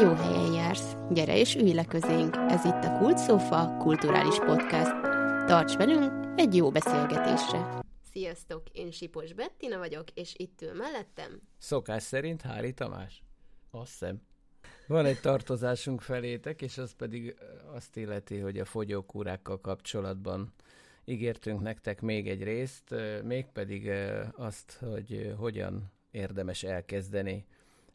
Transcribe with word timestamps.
Jó 0.00 0.14
helyen 0.14 0.52
jársz. 0.52 0.96
Gyere 1.10 1.38
és 1.38 1.54
ülj 1.54 1.72
le 1.72 1.84
közénk. 1.84 2.36
Ez 2.36 2.64
itt 2.64 2.84
a 2.84 2.98
Kult 2.98 3.18
Sofa 3.18 3.76
kulturális 3.76 4.38
podcast. 4.38 4.90
Tarts 5.46 5.76
velünk 5.76 6.12
egy 6.40 6.54
jó 6.54 6.70
beszélgetésre. 6.70 7.80
Sziasztok, 8.12 8.62
én 8.72 8.90
Sipos 8.90 9.32
Bettina 9.32 9.78
vagyok, 9.78 10.10
és 10.14 10.34
itt 10.36 10.62
ül 10.62 10.74
mellettem. 10.74 11.40
Szokás 11.58 12.02
szerint 12.02 12.42
Hári 12.42 12.72
Tamás. 12.72 13.22
Azt 13.70 13.90
hiszem. 13.90 14.22
Van 14.86 15.04
egy 15.04 15.20
tartozásunk 15.20 16.00
felétek, 16.00 16.62
és 16.62 16.78
az 16.78 16.92
pedig 16.92 17.36
azt 17.74 17.96
illeti, 17.96 18.38
hogy 18.38 18.58
a 18.58 18.64
fogyókúrákkal 18.64 19.60
kapcsolatban 19.60 20.52
ígértünk 21.04 21.60
nektek 21.60 22.00
még 22.00 22.28
egy 22.28 22.42
részt, 22.42 22.94
mégpedig 23.22 23.90
azt, 24.32 24.78
hogy 24.80 25.34
hogyan 25.38 25.92
érdemes 26.10 26.62
elkezdeni 26.62 27.46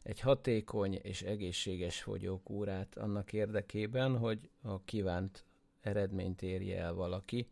egy 0.02 0.20
hatékony 0.20 0.94
és 1.02 1.22
egészséges 1.22 2.02
fogyókúrát 2.02 2.98
annak 2.98 3.32
érdekében, 3.32 4.18
hogy 4.18 4.50
a 4.62 4.82
kívánt 4.84 5.44
eredményt 5.80 6.42
érje 6.42 6.80
el 6.80 6.94
valaki, 6.94 7.48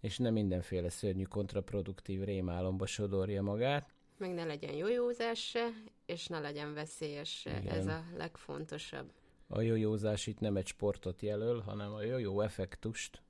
és 0.00 0.18
nem 0.18 0.32
mindenféle 0.32 0.88
szörnyű 0.88 1.22
kontraproduktív 1.22 2.22
rémálomba 2.22 2.86
sodorja 2.86 3.42
magát. 3.42 3.94
Meg 4.18 4.34
ne 4.34 4.44
legyen 4.44 4.74
jójózás 4.74 5.48
se, 5.48 5.68
és 6.06 6.26
ne 6.26 6.38
legyen 6.38 6.74
veszélyes 6.74 7.40
se. 7.40 7.58
Igen. 7.60 7.78
Ez 7.78 7.86
a 7.86 8.04
legfontosabb. 8.16 9.12
A 9.48 9.60
jójózás 9.60 10.26
itt 10.26 10.38
nem 10.38 10.56
egy 10.56 10.66
sportot 10.66 11.22
jelöl, 11.22 11.60
hanem 11.60 11.92
a 11.92 12.02
jójó 12.02 12.40
effektust, 12.40 13.22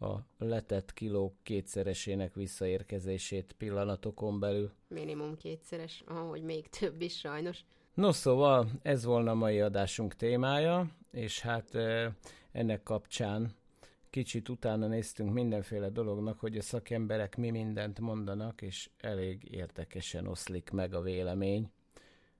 a 0.00 0.26
letett 0.38 0.92
kilók 0.92 1.34
kétszeresének 1.42 2.34
visszaérkezését 2.34 3.54
pillanatokon 3.58 4.40
belül. 4.40 4.70
Minimum 4.88 5.36
kétszeres, 5.36 6.02
ahogy 6.06 6.42
még 6.42 6.68
több 6.68 7.00
is 7.00 7.18
sajnos. 7.18 7.64
No 7.94 8.12
szóval 8.12 8.68
ez 8.82 9.04
volna 9.04 9.30
a 9.30 9.34
mai 9.34 9.60
adásunk 9.60 10.14
témája, 10.14 10.90
és 11.10 11.40
hát 11.40 11.74
ennek 12.52 12.82
kapcsán 12.82 13.54
kicsit 14.10 14.48
utána 14.48 14.86
néztünk 14.86 15.32
mindenféle 15.32 15.88
dolognak, 15.88 16.40
hogy 16.40 16.56
a 16.56 16.62
szakemberek 16.62 17.36
mi 17.36 17.50
mindent 17.50 18.00
mondanak, 18.00 18.62
és 18.62 18.90
elég 18.96 19.48
érdekesen 19.50 20.26
oszlik 20.26 20.70
meg 20.70 20.94
a 20.94 21.00
vélemény. 21.00 21.70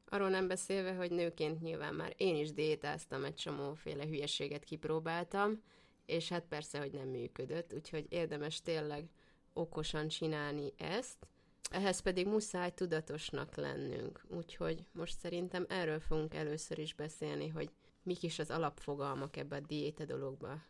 Arról 0.08 0.28
nem 0.28 0.48
beszélve, 0.48 0.94
hogy 0.94 1.10
nőként 1.10 1.60
nyilván 1.60 1.94
már 1.94 2.14
én 2.16 2.36
is 2.36 2.52
diétáztam, 2.52 3.24
egy 3.24 3.34
csomóféle 3.34 4.06
hülyeséget 4.06 4.64
kipróbáltam, 4.64 5.62
és 6.11 6.28
hát 6.28 6.44
persze, 6.48 6.78
hogy 6.78 6.92
nem 6.92 7.08
működött, 7.08 7.75
úgyhogy 7.75 8.06
érdemes 8.08 8.62
tényleg 8.62 9.08
okosan 9.53 10.08
csinálni 10.08 10.72
ezt, 10.77 11.16
ehhez 11.70 12.00
pedig 12.00 12.27
muszáj 12.27 12.70
tudatosnak 12.75 13.56
lennünk. 13.56 14.25
Úgyhogy 14.28 14.84
most 14.92 15.19
szerintem 15.19 15.66
erről 15.69 16.00
fogunk 16.00 16.34
először 16.34 16.78
is 16.78 16.94
beszélni, 16.94 17.48
hogy 17.48 17.70
mik 18.03 18.22
is 18.22 18.38
az 18.38 18.50
alapfogalmak 18.50 19.36
ebbe 19.36 19.56
a 19.56 19.61
diéta 19.61 20.05
dologba. 20.05 20.62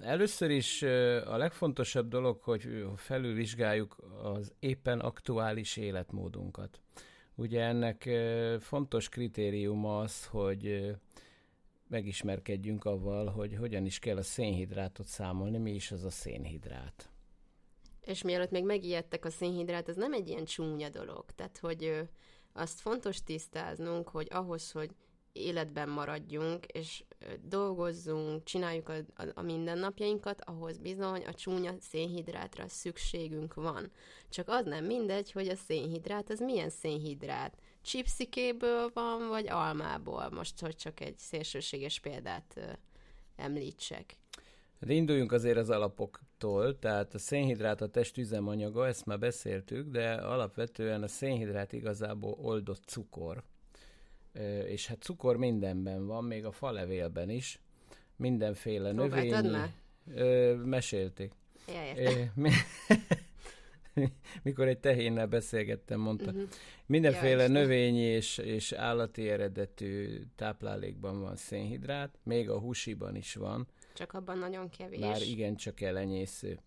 Először 0.00 0.50
is 0.50 0.82
a 1.26 1.36
legfontosabb 1.36 2.08
dolog, 2.08 2.40
hogy 2.40 2.86
felülvizsgáljuk 2.96 3.96
az 4.22 4.52
éppen 4.58 5.00
aktuális 5.00 5.76
életmódunkat. 5.76 6.80
Ugye 7.34 7.60
ennek 7.60 8.08
fontos 8.60 9.08
kritériuma 9.08 10.00
az, 10.00 10.26
hogy 10.26 10.94
megismerkedjünk 11.90 12.84
avval, 12.84 13.26
hogy 13.26 13.56
hogyan 13.56 13.84
is 13.84 13.98
kell 13.98 14.16
a 14.16 14.22
szénhidrátot 14.22 15.06
számolni, 15.06 15.58
mi 15.58 15.74
is 15.74 15.90
az 15.90 16.04
a 16.04 16.10
szénhidrát. 16.10 17.10
És 18.00 18.22
mielőtt 18.22 18.50
még 18.50 18.64
megijedtek 18.64 19.24
a 19.24 19.30
szénhidrát, 19.30 19.88
ez 19.88 19.96
nem 19.96 20.12
egy 20.12 20.28
ilyen 20.28 20.44
csúnya 20.44 20.88
dolog. 20.88 21.24
Tehát, 21.34 21.58
hogy 21.58 22.08
azt 22.52 22.80
fontos 22.80 23.22
tisztáznunk, 23.22 24.08
hogy 24.08 24.26
ahhoz, 24.30 24.70
hogy 24.70 24.90
életben 25.32 25.88
maradjunk, 25.88 26.66
és 26.66 27.04
dolgozzunk, 27.42 28.44
csináljuk 28.44 28.88
a, 28.88 28.94
a, 29.14 29.24
a 29.34 29.42
mindennapjainkat, 29.42 30.40
ahhoz 30.44 30.78
bizony 30.78 31.24
a 31.24 31.34
csúnya 31.34 31.74
szénhidrátra 31.80 32.68
szükségünk 32.68 33.54
van. 33.54 33.90
Csak 34.28 34.48
az 34.48 34.64
nem 34.64 34.84
mindegy, 34.84 35.32
hogy 35.32 35.48
a 35.48 35.56
szénhidrát, 35.56 36.30
az 36.30 36.40
milyen 36.40 36.70
szénhidrát. 36.70 37.58
Csipszikéből 37.82 38.90
van, 38.94 39.28
vagy 39.28 39.48
almából? 39.48 40.30
Most, 40.30 40.60
hogy 40.60 40.76
csak 40.76 41.00
egy 41.00 41.18
szélsőséges 41.18 42.00
példát 42.00 42.54
ö, 42.56 42.72
említsek. 43.36 44.16
De 44.78 44.92
induljunk 44.92 45.32
azért 45.32 45.56
az 45.56 45.70
alapoktól, 45.70 46.78
tehát 46.78 47.14
a 47.14 47.18
szénhidrát 47.18 47.80
a 47.80 47.88
test 47.88 48.16
üzemanyaga, 48.16 48.86
ezt 48.86 49.06
már 49.06 49.18
beszéltük, 49.18 49.90
de 49.90 50.12
alapvetően 50.12 51.02
a 51.02 51.08
szénhidrát 51.08 51.72
igazából 51.72 52.36
oldott 52.40 52.82
cukor 52.86 53.44
és 54.66 54.86
hát 54.86 55.02
cukor 55.02 55.36
mindenben 55.36 56.06
van, 56.06 56.24
még 56.24 56.44
a 56.44 56.52
falevélben 56.52 57.30
is, 57.30 57.60
mindenféle 58.16 58.92
növény. 58.92 59.50
már? 59.50 59.72
Ö, 60.14 60.54
mesélték. 60.54 61.32
Ja, 61.66 62.32
mikor 64.42 64.68
egy 64.68 64.78
tehénnel 64.78 65.26
beszélgettem, 65.26 66.00
mondta. 66.00 66.30
Uh-huh. 66.30 66.48
Mindenféle 66.86 67.42
ja, 67.42 67.48
növényi 67.48 68.00
és, 68.00 68.38
és 68.38 68.72
állati 68.72 69.28
eredetű 69.28 70.22
táplálékban 70.36 71.20
van 71.20 71.36
szénhidrát, 71.36 72.18
még 72.22 72.50
a 72.50 72.58
húsiban 72.58 73.16
is 73.16 73.34
van. 73.34 73.66
Csak 73.94 74.12
abban 74.12 74.38
nagyon 74.38 74.68
kevés. 74.68 75.00
Már 75.00 75.22
igen, 75.22 75.56
csak 75.56 75.80
elenyésző. 75.80 76.58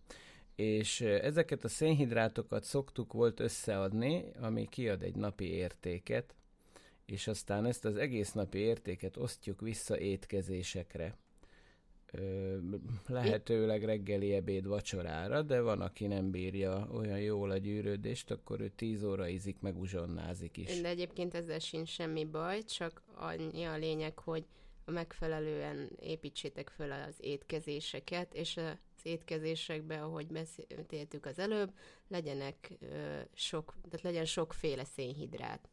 És 0.54 1.00
ezeket 1.00 1.64
a 1.64 1.68
szénhidrátokat 1.68 2.64
szoktuk 2.64 3.12
volt 3.12 3.40
összeadni, 3.40 4.24
ami 4.40 4.68
kiad 4.68 5.02
egy 5.02 5.14
napi 5.14 5.50
értéket, 5.50 6.34
és 7.06 7.26
aztán 7.26 7.66
ezt 7.66 7.84
az 7.84 7.96
egész 7.96 8.32
napi 8.32 8.58
értéket 8.58 9.16
osztjuk 9.16 9.60
vissza 9.60 9.98
étkezésekre. 9.98 11.16
Lehetőleg 13.06 13.84
reggeli, 13.84 14.32
ebéd, 14.32 14.66
vacsorára, 14.66 15.42
de 15.42 15.60
van, 15.60 15.80
aki 15.80 16.06
nem 16.06 16.30
bírja 16.30 16.88
olyan 16.92 17.20
jól 17.20 17.50
a 17.50 17.56
gyűrődést, 17.56 18.30
akkor 18.30 18.60
ő 18.60 18.68
10 18.68 19.04
óra 19.04 19.28
ízik, 19.28 19.60
meg 19.60 19.78
uzsonnázik 19.78 20.56
is. 20.56 20.80
De 20.80 20.88
egyébként 20.88 21.34
ezzel 21.34 21.58
sincs 21.58 21.88
semmi 21.88 22.24
baj, 22.24 22.62
csak 22.62 23.02
annyi 23.14 23.64
a 23.64 23.76
lényeg, 23.76 24.18
hogy 24.18 24.44
megfelelően 24.84 25.90
építsétek 26.00 26.68
föl 26.68 26.92
az 26.92 27.14
étkezéseket, 27.20 28.34
és 28.34 28.56
az 28.56 29.02
étkezésekben, 29.02 30.02
ahogy 30.02 30.26
beszéltük 30.26 31.26
az 31.26 31.38
előbb, 31.38 31.72
legyenek 32.08 32.78
sok, 33.34 33.74
tehát 33.82 34.02
legyen 34.02 34.24
sokféle 34.24 34.84
szénhidrát. 34.84 35.68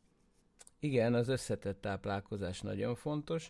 Igen, 0.80 1.14
az 1.14 1.28
összetett 1.28 1.82
táplálkozás 1.82 2.62
nagyon 2.62 2.96
fontos, 2.96 3.50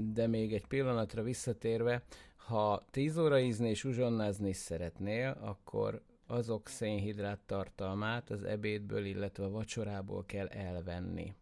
de 0.00 0.26
még 0.26 0.54
egy 0.54 0.66
pillanatra 0.66 1.22
visszatérve, 1.22 2.02
ha 2.36 2.86
10 2.90 3.18
óra 3.18 3.40
ízni 3.40 3.68
és 3.68 3.84
uzsonnázni 3.84 4.52
szeretnél, 4.52 5.36
akkor 5.40 6.02
azok 6.26 6.68
szénhidrát 6.68 7.40
tartalmát 7.46 8.30
az 8.30 8.42
ebédből, 8.42 9.04
illetve 9.04 9.44
a 9.44 9.50
vacsorából 9.50 10.24
kell 10.26 10.46
elvenni. 10.46 11.34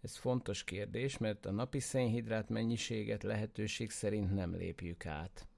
Ez 0.00 0.16
fontos 0.16 0.64
kérdés, 0.64 1.18
mert 1.18 1.46
a 1.46 1.50
napi 1.50 1.80
szénhidrát 1.80 2.48
mennyiséget 2.48 3.22
lehetőség 3.22 3.90
szerint 3.90 4.34
nem 4.34 4.54
lépjük 4.54 5.06
át. 5.06 5.48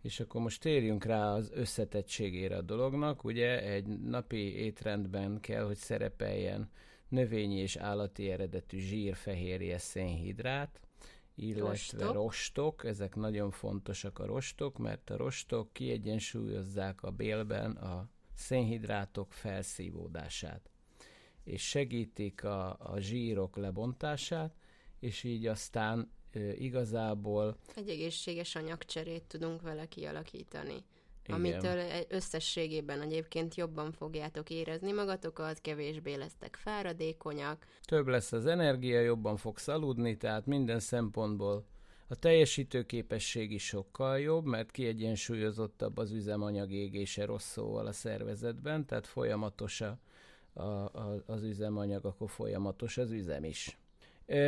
És 0.00 0.20
akkor 0.20 0.40
most 0.40 0.60
térjünk 0.60 1.04
rá 1.04 1.32
az 1.32 1.50
összetettségére 1.54 2.56
a 2.56 2.62
dolognak. 2.62 3.24
Ugye 3.24 3.62
egy 3.62 3.86
napi 3.86 4.54
étrendben 4.56 5.40
kell, 5.40 5.64
hogy 5.64 5.76
szerepeljen 5.76 6.70
növényi 7.08 7.56
és 7.56 7.76
állati 7.76 8.30
eredetű 8.30 8.78
zsír, 8.78 9.14
fehérje, 9.14 9.78
szénhidrát, 9.78 10.80
illetve 11.38 11.68
rostok. 11.68 12.12
rostok. 12.12 12.84
Ezek 12.84 13.14
nagyon 13.14 13.50
fontosak 13.50 14.18
a 14.18 14.26
rostok, 14.26 14.78
mert 14.78 15.10
a 15.10 15.16
rostok 15.16 15.72
kiegyensúlyozzák 15.72 17.02
a 17.02 17.10
bélben 17.10 17.70
a 17.70 18.08
szénhidrátok 18.34 19.32
felszívódását, 19.32 20.70
és 21.44 21.68
segítik 21.68 22.44
a, 22.44 22.76
a 22.78 22.98
zsírok 22.98 23.56
lebontását, 23.56 24.54
és 24.98 25.24
így 25.24 25.46
aztán 25.46 26.12
igazából... 26.58 27.56
Egy 27.74 27.88
egészséges 27.88 28.54
anyagcserét 28.54 29.24
tudunk 29.24 29.62
vele 29.62 29.86
kialakítani. 29.86 30.84
Igen. 31.28 31.40
amitől 31.40 32.04
összességében 32.08 33.00
egyébként 33.00 33.54
jobban 33.54 33.92
fogjátok 33.92 34.50
érezni 34.50 34.92
magatokat, 34.92 35.60
kevésbé 35.60 36.14
lesztek 36.14 36.56
fáradékonyak. 36.56 37.66
Több 37.82 38.06
lesz 38.06 38.32
az 38.32 38.46
energia, 38.46 39.00
jobban 39.00 39.36
fogsz 39.36 39.68
aludni, 39.68 40.16
tehát 40.16 40.46
minden 40.46 40.80
szempontból 40.80 41.64
a 42.08 42.14
teljesítőképesség 42.14 43.52
is 43.52 43.66
sokkal 43.66 44.18
jobb, 44.18 44.44
mert 44.44 44.70
kiegyensúlyozottabb 44.70 45.98
az 45.98 46.10
üzemanyag 46.10 46.72
égése 46.72 47.24
rossz 47.24 47.50
szóval 47.50 47.86
a 47.86 47.92
szervezetben, 47.92 48.86
tehát 48.86 49.06
folyamatos 49.06 49.80
a, 49.80 49.98
a, 50.52 51.22
az 51.26 51.42
üzemanyag, 51.42 52.04
akkor 52.04 52.30
folyamatos 52.30 52.98
az 52.98 53.10
üzem 53.10 53.44
is. 53.44 53.78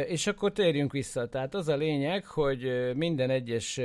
És 0.07 0.27
akkor 0.27 0.53
térjünk 0.53 0.93
vissza. 0.93 1.29
Tehát 1.29 1.55
az 1.55 1.69
a 1.69 1.77
lényeg, 1.77 2.27
hogy 2.27 2.93
minden 2.97 3.31
egyes 3.31 3.81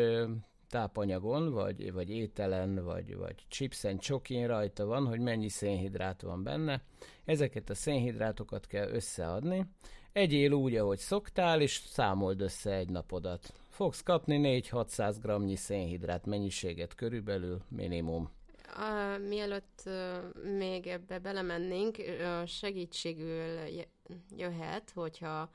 tápanyagon, 0.70 1.52
vagy, 1.52 1.94
vagy 1.94 2.10
ételen, 2.10 2.84
vagy, 2.84 3.16
vagy 3.16 3.36
chipsen, 3.48 3.98
csokin 3.98 4.48
rajta 4.48 4.86
van, 4.86 5.08
hogy 5.08 5.20
mennyi 5.20 5.50
szénhidrát 5.50 6.22
van 6.22 6.44
benne. 6.44 6.82
Ezeket 7.26 7.70
a 7.70 7.76
szénhidrátokat 7.76 8.68
kell 8.68 8.90
összeadni. 8.90 9.66
Egyél 10.12 10.52
úgy, 10.52 10.76
ahogy 10.76 10.98
szoktál, 10.98 11.62
és 11.62 11.82
számold 11.86 12.42
össze 12.42 12.74
egy 12.74 12.90
napodat. 12.90 13.54
Fogsz 13.70 14.02
kapni 14.02 14.62
4-600 14.72 15.48
g 15.50 15.58
szénhidrát 15.58 16.26
mennyiséget 16.26 16.96
körülbelül 16.96 17.62
minimum. 17.70 18.30
A, 18.78 19.18
mielőtt 19.18 19.90
még 20.58 20.88
ebbe 20.88 21.20
belemennénk, 21.20 21.96
segítségül 22.46 23.60
jöhet, 24.38 24.92
hogyha 24.94 25.50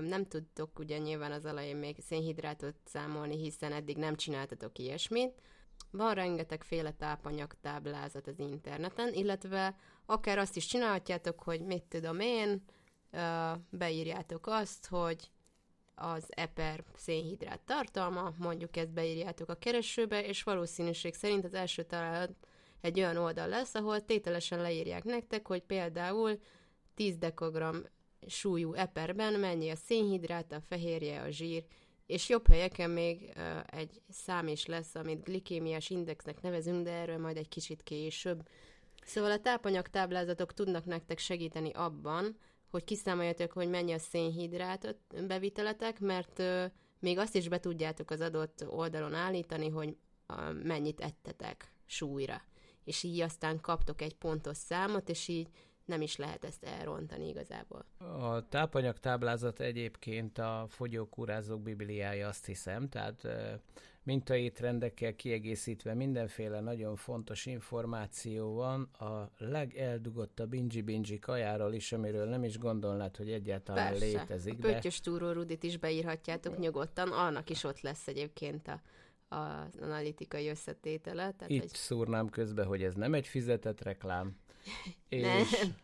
nem 0.00 0.26
tudtok 0.28 0.78
ugye 0.78 0.98
nyilván 0.98 1.32
az 1.32 1.44
elején 1.44 1.76
még 1.76 1.96
szénhidrátot 2.00 2.74
számolni, 2.84 3.36
hiszen 3.36 3.72
eddig 3.72 3.96
nem 3.96 4.16
csináltatok 4.16 4.78
ilyesmit. 4.78 5.40
Van 5.90 6.14
rengetegféle 6.14 6.92
tápanyag 6.92 7.54
táblázat 7.60 8.26
az 8.26 8.38
interneten, 8.38 9.12
illetve 9.12 9.76
akár 10.06 10.38
azt 10.38 10.56
is 10.56 10.66
csinálhatjátok, 10.66 11.42
hogy 11.42 11.60
mit 11.60 11.82
tudom 11.82 12.20
én, 12.20 12.62
beírjátok 13.70 14.46
azt, 14.46 14.86
hogy 14.86 15.30
az 15.94 16.24
eper 16.28 16.84
szénhidrát 16.96 17.60
tartalma, 17.60 18.32
mondjuk 18.38 18.76
ezt 18.76 18.92
beírjátok 18.92 19.48
a 19.48 19.54
keresőbe, 19.54 20.24
és 20.26 20.42
valószínűség 20.42 21.14
szerint 21.14 21.44
az 21.44 21.54
első 21.54 21.82
találat 21.82 22.30
egy 22.80 22.98
olyan 22.98 23.16
oldal 23.16 23.48
lesz, 23.48 23.74
ahol 23.74 24.04
tételesen 24.04 24.60
leírják 24.60 25.04
nektek, 25.04 25.46
hogy 25.46 25.62
például 25.62 26.40
10 26.94 27.16
dekogram 27.16 27.82
súlyú 28.26 28.72
eperben 28.72 29.32
mennyi 29.32 29.70
a 29.70 29.76
szénhidrát, 29.76 30.52
a 30.52 30.60
fehérje, 30.60 31.20
a 31.20 31.30
zsír, 31.30 31.64
és 32.06 32.28
jobb 32.28 32.46
helyeken 32.46 32.90
még 32.90 33.32
uh, 33.36 33.80
egy 33.80 34.02
szám 34.08 34.48
is 34.48 34.66
lesz, 34.66 34.94
amit 34.94 35.24
glikémiás 35.24 35.90
indexnek 35.90 36.40
nevezünk, 36.40 36.84
de 36.84 36.90
erről 36.90 37.18
majd 37.18 37.36
egy 37.36 37.48
kicsit 37.48 37.82
később. 37.82 38.48
Szóval 39.04 39.30
a 39.30 39.40
tápanyag 39.40 39.88
táblázatok 39.88 40.52
tudnak 40.52 40.84
nektek 40.84 41.18
segíteni 41.18 41.70
abban, 41.70 42.36
hogy 42.70 42.84
kiszámoljatok, 42.84 43.52
hogy 43.52 43.68
mennyi 43.68 43.92
a 43.92 43.98
szénhidrát 43.98 44.96
beviteletek, 45.26 46.00
mert 46.00 46.38
uh, 46.38 46.64
még 46.98 47.18
azt 47.18 47.34
is 47.34 47.48
be 47.48 47.60
tudjátok 47.60 48.10
az 48.10 48.20
adott 48.20 48.64
oldalon 48.68 49.14
állítani, 49.14 49.68
hogy 49.68 49.96
uh, 50.28 50.62
mennyit 50.62 51.00
ettetek 51.00 51.72
súlyra. 51.86 52.42
És 52.84 53.02
így 53.02 53.20
aztán 53.20 53.60
kaptok 53.60 54.02
egy 54.02 54.14
pontos 54.14 54.56
számot, 54.56 55.08
és 55.08 55.28
így 55.28 55.48
nem 55.84 56.00
is 56.00 56.16
lehet 56.16 56.44
ezt 56.44 56.64
elrontani 56.64 57.28
igazából. 57.28 57.84
A 57.98 58.48
tápanyag 58.48 58.98
táblázat 58.98 59.60
egyébként 59.60 60.38
a 60.38 60.66
fogyókúrázók 60.68 61.62
bibliája, 61.62 62.28
azt 62.28 62.46
hiszem, 62.46 62.88
tehát 62.88 63.28
mintaétrendekkel 64.02 65.14
kiegészítve 65.14 65.94
mindenféle 65.94 66.60
nagyon 66.60 66.96
fontos 66.96 67.46
információ 67.46 68.54
van 68.54 68.82
a 68.82 69.30
legeldugottabb 69.38 70.52
inji-binji 70.52 71.18
kajáról 71.18 71.72
is, 71.72 71.92
amiről 71.92 72.28
nem 72.28 72.44
is 72.44 72.58
gondolnád, 72.58 73.16
hogy 73.16 73.30
egyáltalán 73.30 73.90
Persze. 73.90 74.04
létezik. 74.04 74.54
A 74.54 74.56
Pöttyös 74.56 75.00
de... 75.00 75.10
túró 75.10 75.30
Rudit 75.30 75.62
is 75.62 75.76
beírhatjátok 75.76 76.58
nyugodtan, 76.58 77.08
annak 77.12 77.50
is 77.50 77.64
ott 77.64 77.80
lesz 77.80 78.08
egyébként 78.08 78.68
a 78.68 78.80
az 79.32 79.78
analitikai 79.80 80.48
összetétele. 80.48 81.32
Tehát, 81.32 81.50
Itt 81.50 81.60
hogy... 81.60 81.70
szúrnám 81.70 82.28
közbe, 82.28 82.64
hogy 82.64 82.82
ez 82.82 82.94
nem 82.94 83.14
egy 83.14 83.26
fizetett 83.26 83.82
reklám. 83.82 84.36
És... 85.08 85.22
Nem, 85.24 85.74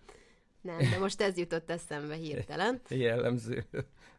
nem, 0.60 0.90
de 0.90 0.98
most 0.98 1.20
ez 1.20 1.36
jutott 1.36 1.70
eszembe 1.70 2.14
hirtelen. 2.14 2.80
Jellemző. 2.88 3.64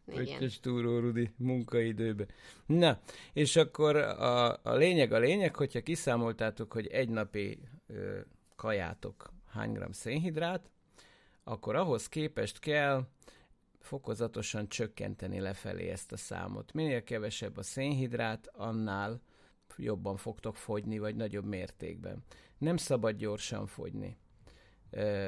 Pöttyös 0.06 0.60
túró 0.60 1.00
Rudi 1.00 1.30
munkaidőbe. 1.38 2.26
Na, 2.66 3.00
és 3.34 3.56
akkor 3.56 3.96
a, 3.96 4.60
a 4.64 4.76
lényeg 4.76 5.12
a 5.12 5.20
lényeg, 5.20 5.56
hogyha 5.56 5.82
kiszámoltátok, 5.82 6.74
hogy 6.74 6.88
egy 6.88 7.10
napi 7.10 7.60
ö, 7.88 8.20
kajátok 8.56 9.34
hány 9.50 9.72
gram 9.72 9.92
szénhidrát, 9.92 10.70
akkor 11.44 11.76
ahhoz 11.76 12.10
képest 12.10 12.60
kell 12.60 13.08
fokozatosan 13.80 14.70
csökkenteni 14.70 15.40
lefelé 15.40 15.90
ezt 15.90 16.12
a 16.12 16.18
számot. 16.18 16.74
Minél 16.74 17.04
kevesebb 17.04 17.58
a 17.58 17.64
szénhidrát, 17.64 18.50
annál 18.54 19.22
jobban 19.78 20.18
fogtok 20.18 20.58
fogyni, 20.58 21.00
vagy 21.00 21.16
nagyobb 21.16 21.46
mértékben. 21.46 22.24
Nem 22.58 22.78
szabad 22.78 23.16
gyorsan 23.16 23.68
fogyni 23.68 24.18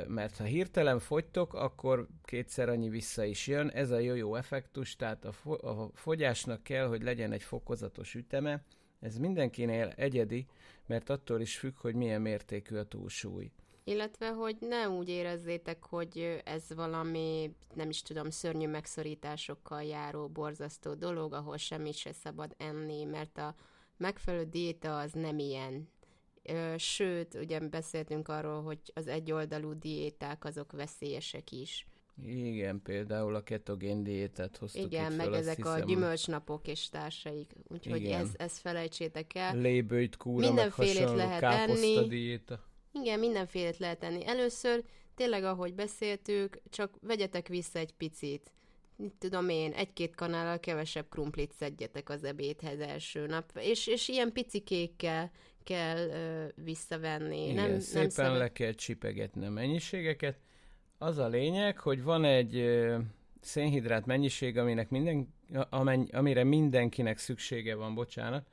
mert 0.07 0.37
ha 0.37 0.43
hirtelen 0.43 0.99
fogytok, 0.99 1.53
akkor 1.53 2.07
kétszer 2.23 2.69
annyi 2.69 2.89
vissza 2.89 3.23
is 3.23 3.47
jön. 3.47 3.69
Ez 3.69 3.91
a 3.91 3.99
jó-jó 3.99 4.35
effektus, 4.35 4.95
tehát 4.95 5.25
a, 5.25 5.51
a 5.69 5.89
fogyásnak 5.93 6.63
kell, 6.63 6.87
hogy 6.87 7.03
legyen 7.03 7.31
egy 7.31 7.43
fokozatos 7.43 8.15
üteme. 8.15 8.63
Ez 8.99 9.17
mindenkinél 9.17 9.93
egyedi, 9.95 10.45
mert 10.85 11.09
attól 11.09 11.41
is 11.41 11.57
függ, 11.57 11.77
hogy 11.77 11.95
milyen 11.95 12.21
mértékű 12.21 12.75
a 12.75 12.83
túlsúly. 12.83 13.51
Illetve, 13.83 14.29
hogy 14.29 14.57
ne 14.59 14.89
úgy 14.89 15.09
érezzétek, 15.09 15.83
hogy 15.83 16.41
ez 16.45 16.73
valami, 16.75 17.55
nem 17.73 17.89
is 17.89 18.01
tudom, 18.01 18.29
szörnyű 18.29 18.67
megszorításokkal 18.67 19.83
járó, 19.83 20.27
borzasztó 20.27 20.93
dolog, 20.93 21.33
ahol 21.33 21.57
semmit 21.57 21.95
se 21.95 22.11
szabad 22.11 22.55
enni, 22.57 23.03
mert 23.03 23.37
a 23.37 23.55
megfelelő 23.97 24.43
diéta 24.43 24.99
az 24.99 25.11
nem 25.11 25.39
ilyen 25.39 25.89
Sőt, 26.77 27.33
ugye 27.33 27.59
beszéltünk 27.59 28.27
arról, 28.27 28.61
hogy 28.61 28.79
az 28.93 29.07
egyoldalú 29.07 29.73
diéták 29.73 30.45
azok 30.45 30.71
veszélyesek 30.71 31.51
is. 31.51 31.85
Igen, 32.25 32.81
például 32.81 33.35
a 33.35 33.43
ketogén 33.43 34.03
diétát 34.03 34.57
hoztuk 34.57 34.85
Igen, 34.85 35.11
itt 35.11 35.17
meg 35.17 35.25
fel, 35.25 35.35
ezek 35.35 35.55
hiszem, 35.55 35.71
a 35.71 35.79
gyümölcsnapok 35.79 36.67
és 36.67 36.89
társaik. 36.89 37.53
Úgyhogy 37.67 38.05
ez, 38.05 38.29
ez 38.37 38.57
felejtsétek 38.57 39.35
el. 39.35 39.57
Lébőjt 39.57 40.17
kúra, 40.17 40.47
Mindenfélét 40.47 41.11
lehet 41.11 41.43
enni. 41.43 42.07
diéta. 42.07 42.69
Igen, 42.93 43.19
mindenfélét 43.19 43.77
lehet 43.77 44.03
enni. 44.03 44.27
Először 44.27 44.83
tényleg, 45.15 45.43
ahogy 45.43 45.73
beszéltük, 45.73 46.61
csak 46.69 46.97
vegyetek 47.01 47.47
vissza 47.47 47.79
egy 47.79 47.93
picit. 47.93 48.51
Mit 49.01 49.13
tudom 49.19 49.49
én, 49.49 49.71
egy-két 49.71 50.15
kanállal 50.15 50.59
kevesebb 50.59 51.05
krumplit 51.09 51.53
szedjetek 51.53 52.09
az 52.09 52.23
ebédhez 52.23 52.79
első 52.79 53.25
nap. 53.25 53.51
És, 53.59 53.87
és 53.87 54.07
ilyen 54.07 54.31
picikékkel 54.31 55.31
kell 55.63 55.97
ö, 55.97 56.45
visszavenni. 56.63 57.49
Igen, 57.49 57.69
nem, 57.69 57.79
szépen 57.79 58.01
nem 58.01 58.09
szabad... 58.09 58.37
le 58.37 58.51
kell 58.51 58.71
csipegetni 58.71 59.45
a 59.45 59.49
mennyiségeket. 59.49 60.39
Az 60.97 61.17
a 61.17 61.27
lényeg, 61.27 61.79
hogy 61.79 62.03
van 62.03 62.23
egy 62.23 62.55
ö, 62.55 62.97
szénhidrát 63.39 64.05
mennyiség, 64.05 64.57
aminek 64.57 64.89
minden, 64.89 65.33
amenny, 65.69 66.03
amire 66.11 66.43
mindenkinek 66.43 67.17
szüksége 67.17 67.75
van, 67.75 67.95
bocsánat, 67.95 68.47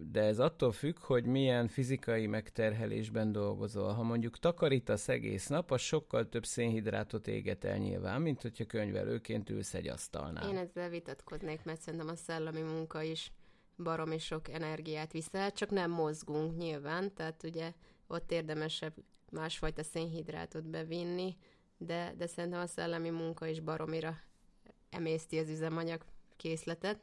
de 0.00 0.22
ez 0.22 0.38
attól 0.38 0.72
függ, 0.72 0.98
hogy 0.98 1.24
milyen 1.24 1.68
fizikai 1.68 2.26
megterhelésben 2.26 3.32
dolgozol. 3.32 3.92
Ha 3.92 4.02
mondjuk 4.02 4.38
takarítasz 4.38 5.08
egész 5.08 5.46
nap, 5.46 5.70
az 5.70 5.80
sokkal 5.80 6.28
több 6.28 6.44
szénhidrátot 6.44 7.28
éget 7.28 7.64
el 7.64 7.76
nyilván, 7.76 8.22
mint 8.22 8.42
hogyha 8.42 8.64
könyvelőként 8.64 9.50
ülsz 9.50 9.74
egy 9.74 9.88
asztalnál. 9.88 10.48
Én 10.48 10.56
ezzel 10.56 10.88
vitatkoznék, 10.88 11.64
mert 11.64 11.80
szerintem 11.80 12.08
a 12.08 12.16
szellemi 12.16 12.60
munka 12.60 13.02
is 13.02 13.32
baromi 13.76 14.18
sok 14.18 14.48
energiát 14.48 15.12
viszel, 15.12 15.52
csak 15.52 15.70
nem 15.70 15.90
mozgunk 15.90 16.56
nyilván, 16.56 17.14
tehát 17.14 17.42
ugye 17.42 17.72
ott 18.06 18.32
érdemesebb 18.32 18.94
másfajta 19.30 19.82
szénhidrátot 19.82 20.68
bevinni, 20.68 21.36
de, 21.78 22.14
de 22.16 22.26
szerintem 22.26 22.60
a 22.60 22.66
szellemi 22.66 23.10
munka 23.10 23.46
is 23.46 23.60
baromira 23.60 24.16
emészti 24.90 25.38
az 25.38 25.48
üzemanyag 25.48 26.04
készletet. 26.36 26.98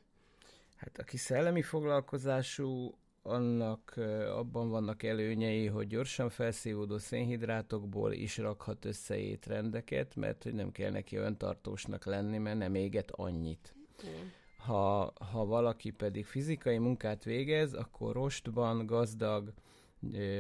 Hát 0.84 0.98
aki 0.98 1.18
szellemi 1.18 1.62
foglalkozású, 1.62 2.98
annak 3.22 3.94
abban 4.36 4.70
vannak 4.70 5.04
előnyei, 5.04 5.68
hogy 5.68 5.88
gyorsan 5.88 6.30
felszívódó 6.30 6.98
szénhidrátokból 6.98 8.12
is 8.12 8.38
rakhat 8.38 8.86
össze 8.86 9.18
étrendeket, 9.18 10.16
mert 10.16 10.44
hogy 10.44 10.54
nem 10.54 10.72
kell 10.72 10.92
neki 10.92 11.18
olyan 11.18 11.38
tartósnak 11.38 12.06
lenni, 12.06 12.38
mert 12.38 12.58
nem 12.58 12.76
éget 12.76 13.12
annyit. 13.12 13.76
Igen. 14.02 14.32
Ha, 14.58 15.14
ha 15.32 15.46
valaki 15.46 15.90
pedig 15.90 16.26
fizikai 16.26 16.78
munkát 16.78 17.24
végez, 17.24 17.74
akkor 17.74 18.14
rostban 18.14 18.86
gazdag, 18.86 19.54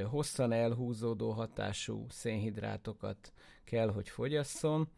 hosszan 0.09 0.51
elhúzódó 0.51 1.31
hatású 1.31 2.05
szénhidrátokat 2.09 3.33
kell, 3.63 3.87
hogy 3.91 4.09
fogyasszon, 4.09 4.89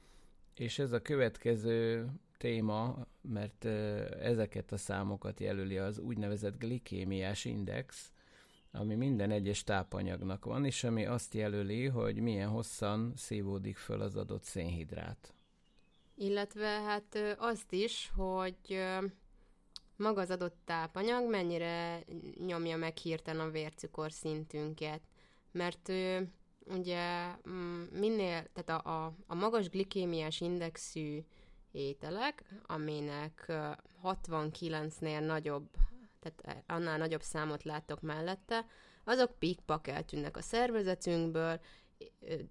és 0.55 0.79
ez 0.79 0.91
a 0.91 1.01
következő 1.01 2.09
téma, 2.37 3.05
mert 3.21 3.65
ezeket 4.21 4.71
a 4.71 4.77
számokat 4.77 5.39
jelöli 5.39 5.77
az 5.77 5.99
úgynevezett 5.99 6.57
glikémiás 6.57 7.45
index, 7.45 8.11
ami 8.71 8.95
minden 8.95 9.31
egyes 9.31 9.63
tápanyagnak 9.63 10.45
van, 10.45 10.65
és 10.65 10.83
ami 10.83 11.05
azt 11.05 11.33
jelöli, 11.33 11.85
hogy 11.85 12.19
milyen 12.19 12.49
hosszan 12.49 13.13
szívódik 13.15 13.77
föl 13.77 14.01
az 14.01 14.15
adott 14.15 14.43
szénhidrát. 14.43 15.33
Illetve 16.15 16.67
hát 16.67 17.37
azt 17.37 17.71
is, 17.71 18.11
hogy 18.15 18.79
maga 19.95 20.21
az 20.21 20.29
adott 20.29 20.57
tápanyag 20.65 21.29
mennyire 21.29 22.03
nyomja 22.45 22.77
meg 22.77 22.97
hirtelen 22.97 23.47
a 23.47 23.51
vércukor 23.51 24.11
szintünket. 24.11 25.01
Mert 25.51 25.91
ugye 26.65 27.35
mm, 27.49 27.83
minél, 27.91 28.47
tehát 28.53 28.85
a, 28.85 29.05
a, 29.05 29.13
a 29.27 29.35
magas 29.35 29.69
glikémiás 29.69 30.41
indexű 30.41 31.23
ételek, 31.75 32.43
aminek 32.65 33.45
69-nél 34.03 35.25
nagyobb, 35.25 35.69
tehát 36.19 36.63
annál 36.67 36.97
nagyobb 36.97 37.21
számot 37.21 37.63
látok 37.63 38.01
mellette, 38.01 38.65
azok 39.03 39.39
pikpak 39.39 39.87
eltűnnek 39.87 40.37
a 40.37 40.41
szervezetünkből, 40.41 41.59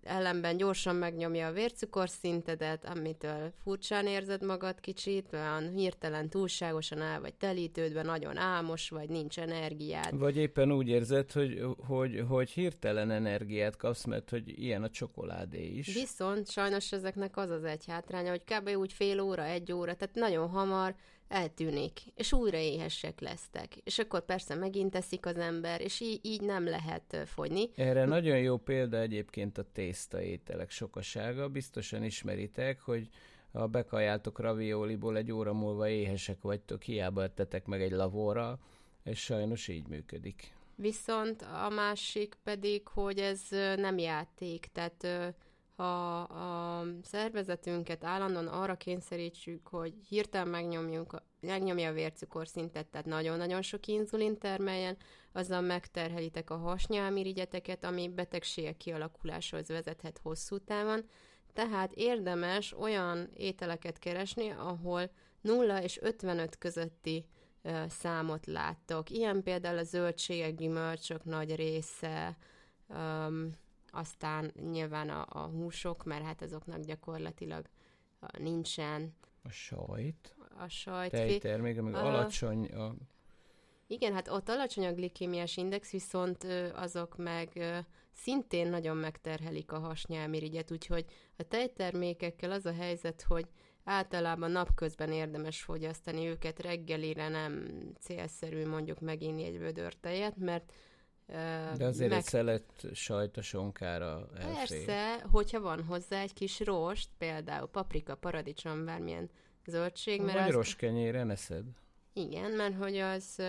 ellenben 0.03 0.57
gyorsan 0.57 0.97
megnyomja 0.97 1.47
a 1.47 1.53
vércukorszintedet, 1.53 2.85
amitől 2.85 3.53
furcsán 3.63 4.07
érzed 4.07 4.45
magad 4.45 4.81
kicsit, 4.81 5.33
olyan 5.33 5.73
hirtelen 5.75 6.29
túlságosan 6.29 7.01
el 7.01 7.21
vagy 7.21 7.35
telítődve, 7.35 8.03
nagyon 8.03 8.37
álmos 8.37 8.89
vagy, 8.89 9.09
nincs 9.09 9.39
energiád. 9.39 10.19
Vagy 10.19 10.37
éppen 10.37 10.73
úgy 10.73 10.89
érzed, 10.89 11.33
hogy, 11.33 11.63
hogy, 11.87 12.25
hogy 12.29 12.51
hirtelen 12.51 13.11
energiát 13.11 13.77
kapsz, 13.77 14.05
mert 14.05 14.31
hogy 14.31 14.59
ilyen 14.63 14.83
a 14.83 14.91
csokoládé 14.91 15.67
is. 15.67 15.95
Viszont 15.95 16.51
sajnos 16.51 16.93
ezeknek 16.93 17.37
az 17.37 17.51
az 17.51 17.65
egy 17.65 17.85
hátránya, 17.87 18.31
hogy 18.31 18.45
kb. 18.45 18.69
úgy 18.69 18.93
fél 18.93 19.21
óra, 19.21 19.45
egy 19.45 19.73
óra, 19.73 19.95
tehát 19.95 20.15
nagyon 20.15 20.49
hamar 20.49 20.95
eltűnik, 21.29 22.01
és 22.15 22.33
újra 22.33 22.57
éhesek 22.57 23.21
lesztek. 23.21 23.77
És 23.77 23.99
akkor 23.99 24.25
persze 24.25 24.55
megint 24.55 24.91
teszik 24.91 25.27
az 25.27 25.37
ember, 25.37 25.81
és 25.81 26.01
így, 26.01 26.21
így 26.23 26.41
nem 26.41 26.65
lehet 26.65 27.17
fogyni. 27.25 27.71
Erre 27.77 28.05
nagyon 28.05 28.39
jó 28.39 28.57
példa 28.57 28.99
egyébként 28.99 29.59
a 29.59 29.65
tészta 29.73 30.23
ételek 30.23 30.71
sokasága. 30.71 31.49
Biztosan 31.49 32.05
ismeritek, 32.05 32.81
hogy 32.81 33.09
ha 33.53 33.67
bekajáltok 33.67 34.39
ravioliból, 34.39 35.17
egy 35.17 35.33
óra 35.33 35.53
múlva 35.53 35.89
éhesek 35.89 36.43
vagytok, 36.43 36.83
hiába 36.83 37.23
ettetek 37.23 37.67
meg 37.67 37.83
egy 37.83 37.93
lavóra, 37.93 38.59
és 39.05 39.21
sajnos 39.21 39.69
így 39.69 39.89
működik. 39.89 40.53
Viszont 40.77 41.43
a 41.65 41.69
másik 41.69 42.37
pedig, 42.43 42.89
hogy 42.89 43.19
ez 43.19 43.41
nem 43.77 43.99
játék, 43.99 44.69
tehát 44.73 45.07
ha 45.77 46.21
a 46.21 46.87
szervezetünket 47.15 48.05
állandóan 48.05 48.47
arra 48.47 48.77
kényszerítsük, 48.77 49.69
hogy 49.69 49.95
hirtelen 50.09 50.49
megnyomjuk, 50.49 51.23
megnyomja 51.41 51.89
a 51.89 51.93
vércukorszintet, 51.93 52.87
tehát 52.87 53.07
nagyon-nagyon 53.07 53.63
sok 53.63 53.87
inzulin 53.87 54.39
termeljen, 54.39 54.97
azzal 55.33 55.61
megterhelitek 55.61 56.51
a 56.51 56.57
hasnyálmirigyeteket, 56.57 57.85
ami 57.85 58.09
betegségek 58.09 58.77
kialakuláshoz 58.77 59.69
vezethet 59.69 60.21
hosszú 60.23 60.59
távon. 60.59 61.05
Tehát 61.53 61.93
érdemes 61.93 62.79
olyan 62.79 63.31
ételeket 63.35 63.99
keresni, 63.99 64.49
ahol 64.51 65.11
0 65.41 65.83
és 65.83 65.99
55 66.01 66.59
közötti 66.59 67.27
számot 67.89 68.47
láttok. 68.47 69.11
Ilyen 69.11 69.43
például 69.43 69.79
a 69.79 69.83
zöldségek, 69.83 70.55
gyümölcsök 70.55 71.25
nagy 71.25 71.55
része, 71.55 72.37
um, 72.89 73.51
aztán 73.95 74.53
nyilván 74.71 75.09
a, 75.09 75.27
a 75.29 75.47
húsok, 75.47 76.05
mert 76.05 76.25
hát 76.25 76.43
azoknak 76.43 76.81
gyakorlatilag 76.81 77.67
nincsen. 78.39 79.17
A 79.43 79.51
sajt. 79.51 80.37
A 80.59 80.69
sajt. 80.69 81.11
Tejtermék, 81.11 81.81
még 81.81 81.95
a... 81.95 82.07
alacsony 82.07 82.67
a... 82.67 82.95
Igen, 83.87 84.13
hát 84.13 84.29
ott 84.29 84.49
alacsony 84.49 84.87
a 84.87 84.93
glikémiás 84.93 85.57
index, 85.57 85.91
viszont 85.91 86.47
azok 86.75 87.17
meg 87.17 87.49
szintén 88.13 88.69
nagyon 88.69 88.97
megterhelik 88.97 89.73
a 89.73 89.79
hasnyálmirigyet, 89.79 90.71
úgyhogy 90.71 91.05
a 91.37 91.43
tejtermékekkel 91.43 92.51
az 92.51 92.67
a 92.67 92.73
helyzet, 92.73 93.23
hogy 93.23 93.47
általában 93.85 94.51
napközben 94.51 95.13
érdemes 95.13 95.63
fogyasztani 95.63 96.27
őket, 96.27 96.61
reggelire 96.61 97.29
nem 97.29 97.69
célszerű 98.01 98.67
mondjuk 98.67 99.01
meginni 99.01 99.45
egy 99.45 99.59
vödör 99.59 99.95
tejet, 99.95 100.37
mert 100.37 100.73
de 101.77 101.85
azért 101.85 102.11
meg... 102.11 102.19
egy 102.19 102.25
szelet 102.25 102.87
sajt 102.93 103.37
a 103.37 103.43
sonkára 103.43 104.29
elfér. 104.37 104.55
Persze, 104.55 105.21
hogyha 105.31 105.61
van 105.61 105.85
hozzá 105.85 106.21
egy 106.21 106.33
kis 106.33 106.61
rost, 106.61 107.09
például 107.19 107.69
paprika, 107.69 108.15
paradicsom, 108.15 108.85
bármilyen 108.85 109.31
zöldség. 109.67 110.21
Mert 110.23 110.39
Vagy 110.39 110.49
az... 110.49 110.55
rostkenyére 110.55 111.21
eszed. 111.21 111.65
Igen, 112.13 112.51
mert 112.51 112.77
hogy 112.77 112.97
az 112.97 113.43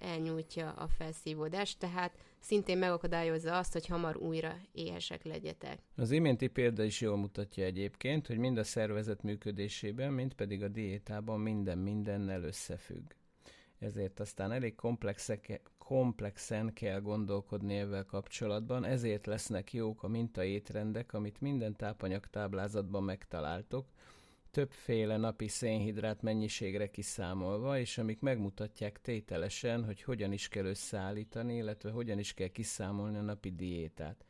elnyújtja 0.00 0.70
a 0.70 0.88
felszívódást, 0.88 1.78
tehát 1.78 2.12
szintén 2.40 2.78
megakadályozza 2.78 3.58
azt, 3.58 3.72
hogy 3.72 3.86
hamar 3.86 4.16
újra 4.16 4.56
éhesek 4.72 5.24
legyetek. 5.24 5.78
Az 5.96 6.10
iménti 6.10 6.46
példa 6.46 6.82
is 6.82 7.00
jól 7.00 7.16
mutatja 7.16 7.64
egyébként, 7.64 8.26
hogy 8.26 8.38
mind 8.38 8.58
a 8.58 8.64
szervezet 8.64 9.22
működésében, 9.22 10.12
mind 10.12 10.34
pedig 10.34 10.62
a 10.62 10.68
diétában 10.68 11.40
minden 11.40 11.78
mindennel 11.78 12.42
összefügg. 12.42 13.10
Ezért 13.78 14.20
aztán 14.20 14.52
elég 14.52 14.74
komplexek, 14.74 15.60
komplexen 15.88 16.72
kell 16.72 17.00
gondolkodni 17.00 17.76
ezzel 17.76 18.04
kapcsolatban, 18.04 18.84
ezért 18.84 19.26
lesznek 19.26 19.72
jók 19.72 20.02
a 20.02 20.08
mintaétrendek, 20.08 21.12
amit 21.12 21.40
minden 21.40 21.76
tápanyag 21.76 22.26
táblázatban 22.26 23.02
megtaláltok, 23.02 23.86
többféle 24.50 25.16
napi 25.16 25.48
szénhidrát 25.48 26.22
mennyiségre 26.22 26.90
kiszámolva, 26.90 27.78
és 27.78 27.98
amik 27.98 28.20
megmutatják 28.20 29.00
tételesen, 29.00 29.84
hogy 29.84 30.02
hogyan 30.02 30.32
is 30.32 30.48
kell 30.48 30.64
összeállítani, 30.64 31.56
illetve 31.56 31.90
hogyan 31.90 32.18
is 32.18 32.34
kell 32.34 32.48
kiszámolni 32.48 33.16
a 33.16 33.22
napi 33.22 33.50
diétát. 33.50 34.24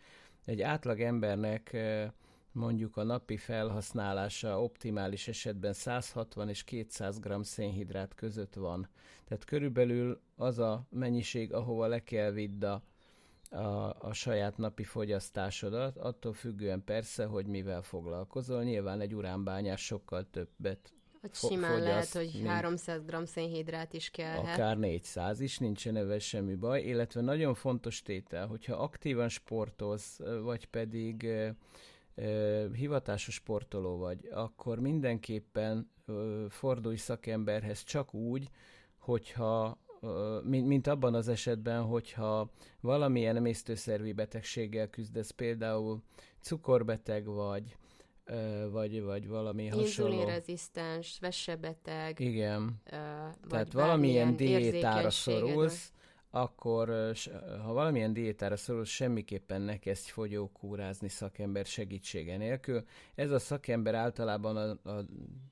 Egy 0.44 0.60
átlag 0.62 1.00
embernek 1.00 1.72
eh, 1.72 2.10
mondjuk 2.52 2.97
a 2.97 3.02
napi 3.02 3.37
felhasználása 3.37 4.62
optimális 4.62 5.28
esetben 5.28 5.73
160 5.73 6.49
és 6.49 6.64
200 6.64 7.19
g 7.19 7.45
szénhidrát 7.45 8.14
között 8.14 8.55
van. 8.55 8.88
Tehát 9.25 9.45
körülbelül 9.45 10.21
az 10.37 10.59
a 10.59 10.87
mennyiség, 10.90 11.52
ahova 11.52 11.87
le 11.87 12.02
kell 12.02 12.31
vidd 12.31 12.64
a, 12.64 12.83
a, 13.50 13.97
a 14.00 14.12
saját 14.12 14.57
napi 14.57 14.85
fogyasztásodat, 14.85 15.97
attól 15.97 16.33
függően 16.33 16.85
persze, 16.85 17.25
hogy 17.25 17.47
mivel 17.47 17.83
foglalkozol. 17.83 18.62
Nyilván 18.62 19.00
egy 19.00 19.14
uránbányás 19.14 19.85
sokkal 19.85 20.31
többet 20.31 20.93
Hát 21.23 21.37
simán 21.37 21.78
fogyaszt, 21.78 22.14
lehet, 22.14 22.33
hogy 22.33 22.47
300 22.47 23.05
g 23.05 23.26
szénhidrát 23.26 23.93
is 23.93 24.11
kell. 24.11 24.38
Akár 24.38 24.78
400 24.78 25.40
is, 25.40 25.59
nincsen 25.59 25.97
ebben 25.97 26.19
semmi 26.19 26.55
baj, 26.55 26.83
illetve 26.83 27.21
nagyon 27.21 27.55
fontos 27.55 28.02
tétel, 28.02 28.47
hogyha 28.47 28.75
aktívan 28.75 29.28
sportolsz, 29.28 30.21
vagy 30.43 30.67
pedig 30.67 31.28
hivatásos 32.72 33.34
sportoló 33.34 33.96
vagy, 33.96 34.28
akkor 34.30 34.78
mindenképpen 34.78 35.90
fordulj 36.48 36.96
szakemberhez 36.96 37.82
csak 37.82 38.14
úgy, 38.14 38.48
hogyha 38.98 39.78
mint, 40.42 40.66
mint 40.66 40.87
abban 40.87 41.14
az 41.14 41.28
esetben, 41.28 41.82
hogyha 41.82 42.50
valamilyen 42.80 43.37
emésztőszervi 43.37 44.12
betegséggel 44.12 44.88
küzdesz, 44.88 45.30
például 45.30 46.02
cukorbeteg 46.40 47.26
vagy, 47.26 47.76
vagy, 48.70 49.02
vagy 49.02 49.28
valami 49.28 49.68
hasonló. 49.68 50.12
Inzulinrezisztens, 50.12 51.18
vesebeteg. 51.20 52.20
Igen. 52.20 52.80
Vagy 52.84 53.48
Tehát 53.48 53.72
valamilyen 53.72 54.37
diétára 54.37 55.10
szorulsz, 55.10 55.92
akkor 56.30 57.14
ha 57.64 57.73
valamilyen 57.73 58.12
diétára 58.12 58.56
szorul, 58.56 58.85
semmiképpen 58.85 59.61
ne 59.61 59.78
kezdj 59.78 60.11
fogyókúrázni 60.11 61.08
szakember 61.08 61.66
segítsége 61.66 62.37
nélkül. 62.37 62.85
Ez 63.14 63.30
a 63.30 63.38
szakember 63.38 63.94
általában 63.94 64.56
a, 64.56 64.90
a 64.90 65.04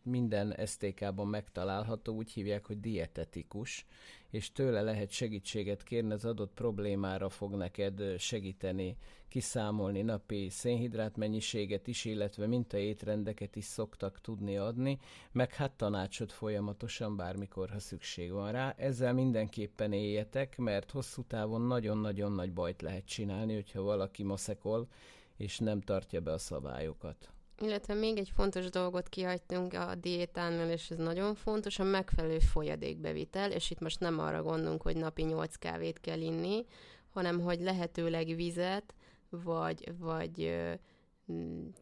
minden 0.02 0.66
STK-ban 0.66 1.28
megtalálható, 1.28 2.14
úgy 2.14 2.32
hívják, 2.32 2.66
hogy 2.66 2.80
dietetikus, 2.80 3.86
és 4.30 4.52
tőle 4.52 4.82
lehet 4.82 5.10
segítséget 5.10 5.82
kérni, 5.82 6.12
az 6.12 6.24
adott 6.24 6.52
problémára 6.54 7.28
fog 7.28 7.54
neked 7.54 8.18
segíteni 8.18 8.96
kiszámolni 9.28 10.02
napi 10.02 10.48
szénhidrát 10.48 11.16
mennyiséget 11.16 11.86
is, 11.86 12.04
illetve 12.04 12.46
mintaétrendeket 12.46 13.56
is 13.56 13.64
szoktak 13.64 14.20
tudni 14.20 14.56
adni, 14.56 14.98
meg 15.32 15.54
hát 15.54 15.72
tanácsot 15.72 16.32
folyamatosan 16.32 17.16
bármikor, 17.16 17.70
ha 17.70 17.78
szükség 17.78 18.32
van 18.32 18.52
rá. 18.52 18.74
Ezzel 18.78 19.12
mindenképpen 19.12 19.92
éljetek, 19.92 20.56
mert 20.56 20.90
hosszú 20.90 21.22
távon 21.22 21.60
nagyon-nagyon 21.60 22.32
nagy 22.32 22.52
bajt 22.52 22.82
lehet 22.82 23.06
csinálni, 23.06 23.54
hogyha 23.54 23.82
valaki 23.82 24.22
maszekol, 24.22 24.88
és 25.36 25.58
nem 25.58 25.80
tartja 25.80 26.20
be 26.20 26.32
a 26.32 26.38
szabályokat. 26.38 27.35
Illetve 27.60 27.94
még 27.94 28.18
egy 28.18 28.32
fontos 28.34 28.68
dolgot 28.68 29.08
kihagytunk 29.08 29.72
a 29.72 29.94
diétánál, 29.94 30.70
és 30.70 30.90
ez 30.90 30.96
nagyon 30.96 31.34
fontos, 31.34 31.78
a 31.78 31.84
megfelelő 31.84 32.38
folyadékbevitel, 32.38 33.52
és 33.52 33.70
itt 33.70 33.80
most 33.80 34.00
nem 34.00 34.18
arra 34.18 34.42
gondolunk, 34.42 34.82
hogy 34.82 34.96
napi 34.96 35.22
8 35.22 35.54
kávét 35.54 36.00
kell 36.00 36.20
inni, 36.20 36.64
hanem 37.08 37.40
hogy 37.40 37.60
lehetőleg 37.60 38.26
vizet, 38.26 38.94
vagy, 39.30 39.92
vagy 39.98 40.56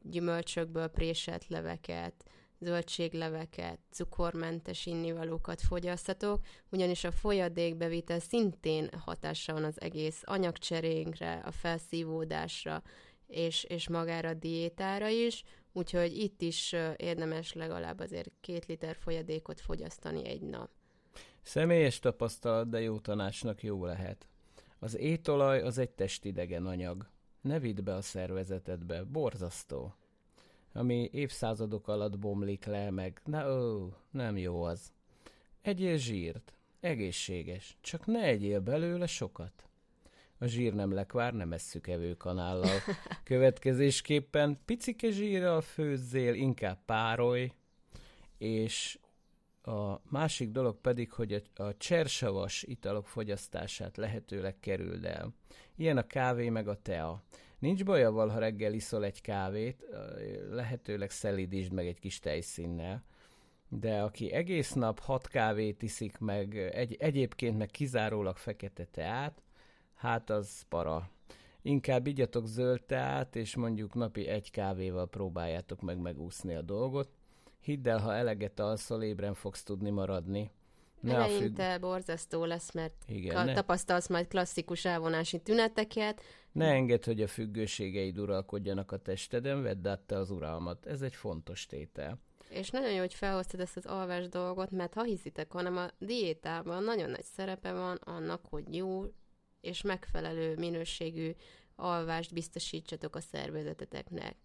gyümölcsökből 0.03 0.89
préselt 0.89 1.49
leveket, 1.49 2.25
zöldségleveket, 2.61 3.79
cukormentes 3.91 4.87
innivalókat 4.87 5.61
fogyasztatok, 5.61 6.41
ugyanis 6.71 7.05
a 7.05 7.11
folyadékbevitel 7.11 8.19
szintén 8.19 8.89
hatása 9.05 9.53
van 9.53 9.65
az 9.65 9.81
egész 9.81 10.23
anyagcserénkre, 10.25 11.43
a 11.45 11.51
felszívódásra, 11.51 12.83
és, 13.27 13.65
és 13.65 13.89
magára 13.89 14.29
a 14.29 14.35
diétára 14.35 15.09
is, 15.09 15.43
úgyhogy 15.75 16.17
itt 16.17 16.41
is 16.41 16.75
érdemes 16.97 17.53
legalább 17.53 17.99
azért 18.01 18.31
két 18.41 18.67
liter 18.67 18.97
folyadékot 18.97 19.61
fogyasztani 19.61 20.27
egy 20.27 20.43
nap. 20.43 20.71
Személyes 21.43 21.99
tapasztalat, 21.99 22.69
de 22.69 22.81
jó 22.81 22.99
tanácsnak 22.99 23.63
jó 23.63 23.85
lehet. 23.85 24.29
Az 24.79 24.97
étolaj 24.97 25.61
az 25.61 25.79
egy 25.79 25.91
testidegen 25.91 26.67
anyag. 26.67 27.07
Ne 27.41 27.59
vidd 27.59 27.85
be 27.85 27.95
a 27.95 28.03
szervezetedbe, 28.03 29.03
borzasztó. 29.05 29.95
Ami 30.73 31.09
évszázadok 31.13 31.89
alatt 31.89 32.19
bomlik 32.19 32.65
le, 32.65 32.91
meg 32.91 33.21
na 33.25 33.53
ó, 33.53 33.95
nem 34.11 34.37
jó 34.37 34.63
az. 34.63 34.93
Egyél 35.63 35.97
zsírt, 35.97 36.53
egészséges, 36.81 37.77
csak 37.81 38.07
ne 38.07 38.23
egyél 38.23 38.61
belőle 38.61 39.07
sokat. 39.07 39.69
A 40.45 40.47
zsír 40.47 40.75
nem 40.75 40.93
lekvár, 40.93 41.35
nem 41.35 41.53
esszük 41.53 41.89
evőkanállal. 41.89 42.79
Következésképpen 43.25 44.59
picike 44.65 45.11
zsírral 45.11 45.61
főzzél, 45.61 46.35
inkább 46.35 46.79
párolj, 46.85 47.53
és 48.39 48.99
a 49.63 50.01
másik 50.11 50.51
dolog 50.51 50.81
pedig, 50.81 51.13
hogy 51.13 51.33
a, 51.33 51.63
a 51.63 51.77
csersavas 51.77 52.63
italok 52.63 53.09
fogyasztását 53.09 53.97
lehetőleg 53.97 54.61
kerüld 54.61 55.05
el. 55.05 55.35
Ilyen 55.77 55.97
a 55.97 56.07
kávé 56.07 56.49
meg 56.49 56.69
a 56.69 56.83
tea. 56.83 57.23
Nincs 57.59 57.85
baj 57.85 58.05
avval, 58.05 58.29
ha 58.29 58.39
reggel 58.39 58.73
iszol 58.73 59.05
egy 59.05 59.21
kávét, 59.21 59.85
lehetőleg 60.51 61.11
szelídítsd 61.11 61.73
meg 61.73 61.87
egy 61.87 61.99
kis 61.99 62.19
tejszínnel, 62.19 63.05
de 63.69 64.03
aki 64.03 64.33
egész 64.33 64.73
nap 64.73 65.01
hat 65.01 65.29
kávét 65.29 65.83
iszik 65.83 66.19
meg, 66.19 66.57
egy, 66.57 66.97
egyébként 66.99 67.59
meg 67.59 67.69
kizárólag 67.69 68.37
fekete 68.37 68.85
teát, 68.85 69.44
hát 70.05 70.31
az 70.31 70.63
para. 70.69 71.09
Inkább 71.63 72.07
igyatok 72.07 72.47
zöld 72.47 72.83
teát, 72.83 73.37
és 73.37 73.57
mondjuk 73.57 73.95
napi 73.95 74.27
egy 74.27 74.51
kávéval 74.51 75.09
próbáljátok 75.09 75.81
meg 75.81 75.99
megúszni 75.99 76.55
a 76.55 76.63
dolgot. 76.63 77.09
Hidd 77.61 77.89
el, 77.89 77.99
ha 77.99 78.15
eleget 78.15 78.61
alszol, 78.61 79.03
ébren 79.03 79.35
fogsz 79.35 79.63
tudni 79.63 79.91
maradni. 79.91 80.51
Ne 81.01 81.15
Eleinte 81.15 81.71
függ... 81.71 81.81
borzasztó 81.81 82.45
lesz, 82.45 82.73
mert 82.73 82.95
Igen, 83.07 83.35
ka- 83.35 83.45
ne... 83.45 83.53
tapasztalsz 83.53 84.09
majd 84.09 84.29
klasszikus 84.29 84.85
elvonási 84.85 85.39
tüneteket. 85.39 86.21
Ne 86.53 86.67
engedd, 86.67 87.05
hogy 87.05 87.23
a 87.23 87.27
függőségeid 87.27 88.19
uralkodjanak 88.19 88.93
a 88.93 88.97
testeden, 88.97 89.63
vedd 89.63 89.87
át 89.87 90.01
te 90.01 90.19
az 90.19 90.31
uralmat. 90.31 90.87
Ez 90.87 91.03
egy 91.03 91.15
fontos 91.15 91.67
tétel. 91.67 92.19
És 92.49 92.71
nagyon 92.71 92.93
jó, 92.93 92.99
hogy 92.99 93.15
felhoztad 93.15 93.61
ezt 93.61 93.77
az 93.77 93.87
alvás 93.87 94.29
dolgot, 94.29 94.71
mert 94.71 94.95
ha 94.95 95.03
hiszitek, 95.03 95.53
hanem 95.53 95.77
a 95.77 95.91
diétában 95.99 96.83
nagyon 96.83 97.11
nagy 97.11 97.25
szerepe 97.25 97.73
van 97.73 97.97
annak, 97.97 98.41
hogy 98.51 98.75
jó 98.75 99.05
és 99.65 99.83
megfelelő 99.83 100.55
minőségű 100.57 101.31
alvást 101.77 102.33
biztosítsatok 102.33 103.17
a 103.17 103.21
szervezeteteknek. 103.21 104.37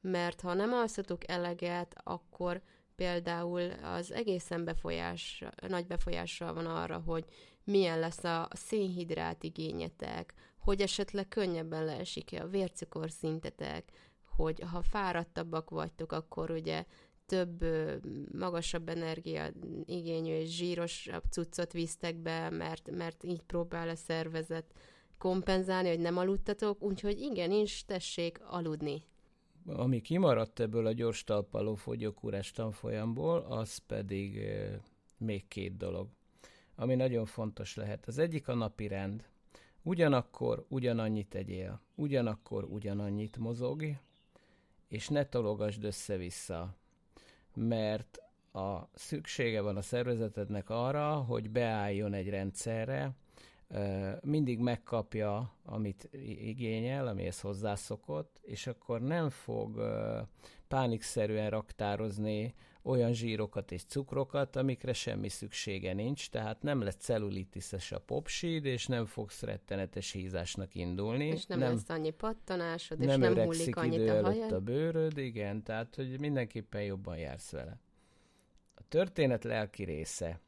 Mert 0.00 0.40
ha 0.40 0.54
nem 0.54 0.72
alszatok 0.72 1.28
eleget, 1.28 1.94
akkor 2.02 2.62
például 2.96 3.70
az 3.70 4.12
egészen 4.12 4.64
befolyás, 4.64 5.44
nagy 5.68 5.86
befolyással 5.86 6.54
van 6.54 6.66
arra, 6.66 6.98
hogy 6.98 7.24
milyen 7.64 7.98
lesz 7.98 8.24
a 8.24 8.48
szénhidrát 8.50 9.42
igényetek, 9.42 10.34
hogy 10.58 10.80
esetleg 10.80 11.28
könnyebben 11.28 11.84
leesik-e 11.84 12.42
a 12.42 12.48
vércukorszintetek, 12.48 13.90
hogy 14.36 14.60
ha 14.70 14.82
fáradtabbak 14.82 15.70
vagytok, 15.70 16.12
akkor 16.12 16.50
ugye 16.50 16.84
több, 17.26 17.64
magasabb 18.32 18.88
energia 18.88 19.50
igényű 19.84 20.34
és 20.34 20.56
zsírosabb 20.56 21.22
cuccot 21.30 21.72
visztek 21.72 22.16
be, 22.16 22.50
mert, 22.50 22.90
mert 22.90 23.24
így 23.24 23.42
próbál 23.42 23.88
a 23.88 23.96
szervezet 23.96 24.74
kompenzálni, 25.18 25.88
hogy 25.88 26.00
nem 26.00 26.16
aludtatok, 26.16 26.82
úgyhogy 26.82 27.20
igenis 27.20 27.84
tessék 27.84 28.40
aludni. 28.42 29.02
Ami 29.66 30.00
kimaradt 30.00 30.60
ebből 30.60 30.86
a 30.86 30.92
gyors 30.92 31.24
talpaló 31.24 31.74
fogyókúrás 31.74 32.50
tanfolyamból, 32.50 33.38
az 33.38 33.76
pedig 33.76 34.40
még 35.18 35.48
két 35.48 35.76
dolog, 35.76 36.08
ami 36.76 36.94
nagyon 36.94 37.24
fontos 37.24 37.76
lehet. 37.76 38.06
Az 38.06 38.18
egyik 38.18 38.48
a 38.48 38.54
napi 38.54 38.86
rend. 38.86 39.28
Ugyanakkor 39.82 40.64
ugyanannyit 40.68 41.28
tegyél, 41.28 41.80
ugyanakkor 41.94 42.64
ugyanannyit 42.64 43.36
mozog, 43.36 43.84
és 44.88 45.08
ne 45.08 45.24
tologasd 45.24 45.84
össze-vissza 45.84 46.76
mert 47.54 48.18
a 48.52 48.88
szüksége 48.94 49.60
van 49.60 49.76
a 49.76 49.82
szervezetednek 49.82 50.70
arra, 50.70 51.14
hogy 51.14 51.50
beálljon 51.50 52.12
egy 52.12 52.28
rendszerre, 52.28 53.16
mindig 54.20 54.58
megkapja, 54.58 55.54
amit 55.64 56.08
igényel, 56.38 57.06
amihez 57.06 57.40
hozzászokott, 57.40 58.38
és 58.42 58.66
akkor 58.66 59.00
nem 59.00 59.30
fog 59.30 59.82
pánikszerűen 60.68 61.50
raktározni 61.50 62.54
olyan 62.84 63.12
zsírokat 63.12 63.72
és 63.72 63.84
cukrokat, 63.84 64.56
amikre 64.56 64.92
semmi 64.92 65.28
szüksége 65.28 65.92
nincs, 65.92 66.30
tehát 66.30 66.62
nem 66.62 66.80
lesz 66.80 66.96
cellulitiszes 66.98 67.92
a 67.92 67.98
popsíd, 67.98 68.64
és 68.64 68.86
nem 68.86 69.06
fogsz 69.06 69.42
rettenetes 69.42 70.10
hízásnak 70.10 70.74
indulni. 70.74 71.26
És 71.26 71.46
nem, 71.46 71.58
nem 71.58 71.72
lesz 71.72 71.88
annyi 71.88 72.10
pattanásod, 72.10 73.00
és 73.00 73.06
nem, 73.06 73.20
nem 73.20 73.44
hullik 73.44 73.76
annyit 73.76 74.08
a 74.08 74.22
hajad. 74.22 74.52
a 74.52 74.60
bőröd, 74.60 75.18
igen, 75.18 75.62
tehát 75.62 75.94
hogy 75.94 76.20
mindenképpen 76.20 76.82
jobban 76.82 77.18
jársz 77.18 77.50
vele. 77.50 77.78
A 78.74 78.82
történet 78.88 79.44
lelki 79.44 79.84
része, 79.84 80.40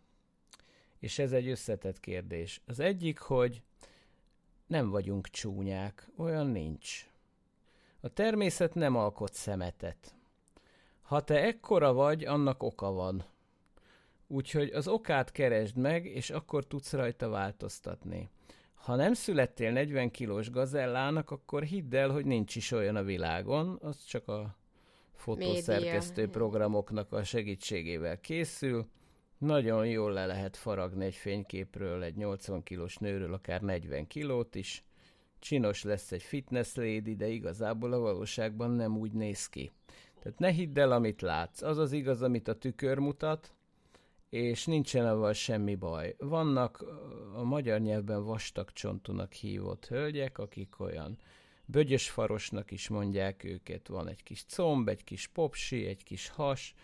és 0.98 1.18
ez 1.18 1.32
egy 1.32 1.48
összetett 1.48 2.00
kérdés. 2.00 2.60
Az 2.66 2.80
egyik, 2.80 3.18
hogy 3.18 3.62
nem 4.66 4.90
vagyunk 4.90 5.28
csúnyák, 5.28 6.08
olyan 6.16 6.46
nincs. 6.46 7.10
A 8.00 8.08
természet 8.08 8.74
nem 8.74 8.96
alkot 8.96 9.34
szemetet. 9.34 10.15
Ha 11.06 11.20
te 11.20 11.42
ekkora 11.42 11.92
vagy, 11.92 12.24
annak 12.24 12.62
oka 12.62 12.92
van. 12.92 13.24
Úgyhogy 14.26 14.70
az 14.70 14.88
okát 14.88 15.32
keresd 15.32 15.76
meg, 15.76 16.06
és 16.06 16.30
akkor 16.30 16.66
tudsz 16.66 16.92
rajta 16.92 17.28
változtatni. 17.28 18.28
Ha 18.74 18.94
nem 18.94 19.12
születtél 19.12 19.72
40 19.72 20.10
kilós 20.10 20.50
gazellának, 20.50 21.30
akkor 21.30 21.62
hidd 21.62 21.94
el, 21.94 22.10
hogy 22.10 22.24
nincs 22.24 22.56
is 22.56 22.70
olyan 22.70 22.96
a 22.96 23.02
világon, 23.02 23.78
az 23.82 24.04
csak 24.04 24.28
a 24.28 24.56
fotószerkesztő 25.14 26.28
programoknak 26.28 27.12
a 27.12 27.24
segítségével 27.24 28.20
készül. 28.20 28.86
Nagyon 29.38 29.86
jól 29.86 30.12
le 30.12 30.26
lehet 30.26 30.56
faragni 30.56 31.04
egy 31.04 31.14
fényképről 31.14 32.02
egy 32.02 32.16
80 32.16 32.62
kilós 32.62 32.96
nőről, 32.96 33.32
akár 33.32 33.60
40 33.60 34.06
kilót 34.06 34.54
is. 34.54 34.84
Csinos 35.38 35.82
lesz 35.82 36.12
egy 36.12 36.22
fitness 36.22 36.74
lady, 36.74 37.14
de 37.16 37.26
igazából 37.28 37.92
a 37.92 37.98
valóságban 37.98 38.70
nem 38.70 38.96
úgy 38.96 39.12
néz 39.12 39.46
ki. 39.46 39.70
Tehát 40.26 40.40
ne 40.40 40.50
hidd 40.50 40.78
el, 40.78 40.92
amit 40.92 41.20
látsz. 41.20 41.62
Az 41.62 41.78
az 41.78 41.92
igaz, 41.92 42.22
amit 42.22 42.48
a 42.48 42.58
tükör 42.58 42.98
mutat, 42.98 43.54
és 44.28 44.66
nincsen 44.66 45.06
avval 45.06 45.32
semmi 45.32 45.74
baj. 45.74 46.14
Vannak 46.18 46.84
a 47.34 47.42
magyar 47.42 47.80
nyelvben 47.80 48.24
vastag 48.24 48.72
csontúnak 48.72 49.32
hívott 49.32 49.86
hölgyek, 49.86 50.38
akik 50.38 50.80
olyan 50.80 51.18
bögyös 51.64 52.10
farosnak 52.10 52.70
is 52.70 52.88
mondják 52.88 53.44
őket. 53.44 53.88
Van 53.88 54.08
egy 54.08 54.22
kis 54.22 54.44
comb, 54.44 54.88
egy 54.88 55.04
kis 55.04 55.26
popsi, 55.26 55.86
egy 55.86 56.02
kis 56.02 56.28
has. 56.28 56.74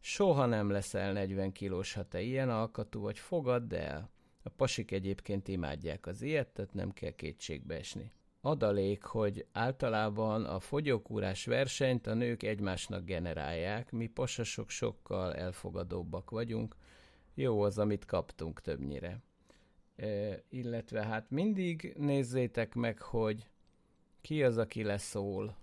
Soha 0.00 0.46
nem 0.46 0.70
leszel 0.70 1.12
40 1.12 1.52
kilós, 1.52 1.92
ha 1.92 2.08
te 2.08 2.20
ilyen 2.20 2.50
alkatú 2.50 3.00
vagy, 3.00 3.18
fogadd 3.18 3.74
el. 3.74 4.10
A 4.42 4.48
pasik 4.48 4.90
egyébként 4.90 5.48
imádják 5.48 6.06
az 6.06 6.22
ilyet, 6.22 6.48
tehát 6.48 6.74
nem 6.74 6.92
kell 6.92 7.14
kétségbe 7.14 7.74
esni 7.74 8.12
adalék, 8.46 9.02
hogy 9.02 9.46
általában 9.52 10.44
a 10.44 10.60
fogyókúrás 10.60 11.46
versenyt 11.46 12.06
a 12.06 12.14
nők 12.14 12.42
egymásnak 12.42 13.04
generálják, 13.04 13.92
mi 13.92 14.06
pasasok 14.06 14.70
sokkal 14.70 15.34
elfogadóbbak 15.34 16.30
vagyunk, 16.30 16.76
jó 17.34 17.60
az, 17.60 17.78
amit 17.78 18.04
kaptunk 18.04 18.60
többnyire. 18.60 19.20
E, 19.96 20.42
illetve 20.48 21.04
hát 21.04 21.30
mindig 21.30 21.94
nézzétek 21.98 22.74
meg, 22.74 23.02
hogy 23.02 23.48
ki 24.20 24.42
az, 24.42 24.58
aki 24.58 24.82
leszól. 24.82 25.56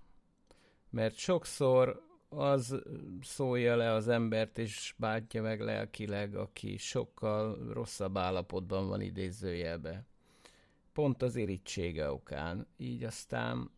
Mert 0.90 1.14
sokszor 1.14 2.02
az 2.28 2.82
szólja 3.22 3.76
le 3.76 3.92
az 3.92 4.08
embert, 4.08 4.58
és 4.58 4.94
bántja 4.96 5.42
meg 5.42 5.60
lelkileg, 5.60 6.34
aki 6.34 6.76
sokkal 6.76 7.72
rosszabb 7.72 8.16
állapotban 8.16 8.88
van 8.88 9.00
idézőjelbe 9.00 10.04
pont 10.94 11.22
az 11.22 11.36
irítsége 11.36 12.10
okán. 12.10 12.66
Így 12.76 13.04
aztán 13.04 13.70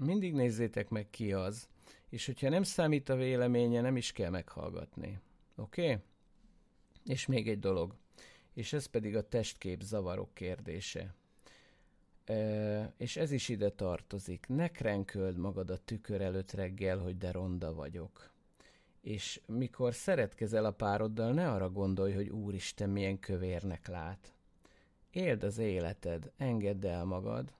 mindig 0.00 0.34
nézzétek 0.34 0.88
meg 0.88 1.10
ki 1.10 1.32
az, 1.32 1.68
és 2.08 2.26
hogyha 2.26 2.48
nem 2.48 2.62
számít 2.62 3.08
a 3.08 3.16
véleménye, 3.16 3.80
nem 3.80 3.96
is 3.96 4.12
kell 4.12 4.30
meghallgatni. 4.30 5.18
Oké? 5.56 5.82
Okay? 5.82 6.02
És 7.04 7.26
még 7.26 7.48
egy 7.48 7.58
dolog, 7.58 7.94
és 8.52 8.72
ez 8.72 8.86
pedig 8.86 9.16
a 9.16 9.28
testkép 9.28 9.82
zavarok 9.82 10.34
kérdése. 10.34 11.14
E, 12.24 12.94
és 12.96 13.16
ez 13.16 13.30
is 13.30 13.48
ide 13.48 13.70
tartozik. 13.70 14.46
Ne 14.48 14.68
krenköld 14.68 15.36
magad 15.36 15.70
a 15.70 15.76
tükör 15.76 16.20
előtt 16.20 16.52
reggel, 16.52 16.98
hogy 16.98 17.16
de 17.16 17.30
ronda 17.30 17.74
vagyok. 17.74 18.32
És 19.00 19.40
mikor 19.46 19.94
szeretkezel 19.94 20.64
a 20.64 20.70
pároddal, 20.70 21.32
ne 21.32 21.50
arra 21.50 21.70
gondolj, 21.70 22.12
hogy 22.12 22.28
úristen, 22.28 22.90
milyen 22.90 23.18
kövérnek 23.18 23.86
lát 23.86 24.34
éld 25.14 25.42
az 25.42 25.58
életed, 25.58 26.32
engedd 26.36 26.86
el 26.86 27.04
magad. 27.04 27.54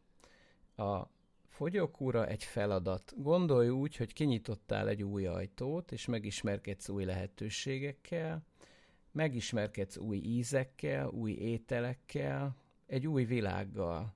A 0.77 1.03
fogyókúra 1.49 2.27
egy 2.27 2.45
feladat. 2.45 3.13
Gondolj 3.17 3.69
úgy, 3.69 3.97
hogy 3.97 4.13
kinyitottál 4.13 4.89
egy 4.89 5.03
új 5.03 5.27
ajtót, 5.27 5.93
és 5.93 6.07
megismerkedsz 6.07 6.89
új 6.89 7.05
lehetőségekkel, 7.05 8.43
megismerkedsz 9.13 9.97
új 9.97 10.17
ízekkel, 10.17 11.09
új 11.09 11.33
ételekkel, 11.33 12.57
egy 12.87 13.07
új 13.07 13.25
világgal. 13.25 14.15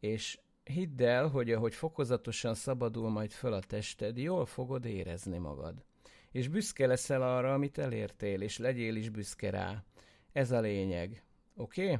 És 0.00 0.38
hidd 0.64 1.02
el, 1.02 1.28
hogy 1.28 1.52
ahogy 1.52 1.74
fokozatosan 1.74 2.54
szabadul 2.54 3.10
majd 3.10 3.30
föl 3.30 3.52
a 3.52 3.60
tested, 3.60 4.18
jól 4.18 4.46
fogod 4.46 4.84
érezni 4.84 5.38
magad. 5.38 5.84
És 6.30 6.48
büszke 6.48 6.86
leszel 6.86 7.22
arra, 7.22 7.54
amit 7.54 7.78
elértél, 7.78 8.40
és 8.40 8.58
legyél 8.58 8.96
is 8.96 9.08
büszke 9.08 9.50
rá. 9.50 9.84
Ez 10.32 10.50
a 10.50 10.60
lényeg. 10.60 11.22
Oké? 11.56 11.84
Okay? 11.84 11.98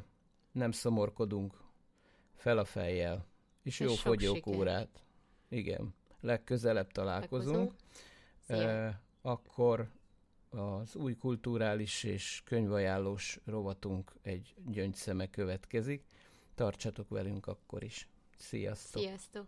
Nem 0.53 0.73
szomorkodunk. 0.73 1.59
fel 2.35 2.59
a 2.59 2.65
fejjel, 2.65 3.27
és, 3.63 3.81
és 3.81 3.87
jó 3.87 3.95
fogyókúrát. 3.95 5.03
Igen, 5.49 5.95
legközelebb 6.21 6.93
találkozunk. 6.93 7.75
Uh, 8.49 8.89
akkor 9.23 9.91
az 10.51 10.97
új 10.97 11.17
kulturális 11.17 12.05
és 12.05 12.43
könyvajánlós 12.45 13.41
rovatunk 13.45 14.13
egy 14.23 14.55
gyöngyszeme 14.67 15.31
következik. 15.31 16.05
Tartsatok 16.55 17.09
velünk 17.09 17.47
akkor 17.47 17.83
is. 17.83 18.09
Sziasztok! 18.37 19.03
Sziasztok! 19.03 19.47